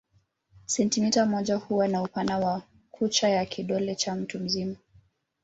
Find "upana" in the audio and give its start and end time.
1.97-2.37